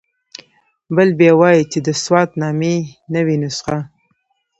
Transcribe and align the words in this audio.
بل 0.95 1.09
بیا 1.19 1.33
وایي 1.39 1.63
چې 1.71 1.79
د 1.87 1.89
سوات 2.03 2.29
نامې 2.41 2.75
نوې 3.15 3.35
نسخه. 3.43 3.77